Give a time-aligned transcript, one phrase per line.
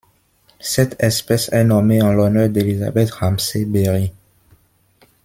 [0.61, 4.11] Cette espèce est nommée en l'honneur d'Elizabeth Ramsey Berry.